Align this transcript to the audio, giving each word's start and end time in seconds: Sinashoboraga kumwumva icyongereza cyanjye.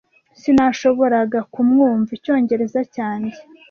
Sinashoboraga 0.39 1.39
kumwumva 1.53 2.11
icyongereza 2.17 2.81
cyanjye. 2.95 3.37